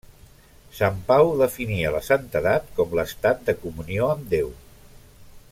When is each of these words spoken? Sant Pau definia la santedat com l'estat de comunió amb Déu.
Sant 0.77 0.95
Pau 1.11 1.29
definia 1.41 1.91
la 1.97 2.01
santedat 2.07 2.73
com 2.79 2.97
l'estat 3.01 3.45
de 3.51 3.57
comunió 3.67 4.09
amb 4.15 4.27
Déu. 4.35 4.51